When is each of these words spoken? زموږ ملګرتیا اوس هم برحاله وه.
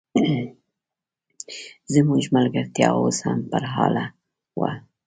زموږ 1.93 2.23
ملګرتیا 2.35 2.89
اوس 2.99 3.17
هم 3.25 3.39
برحاله 3.51 4.05
وه. 4.59 4.71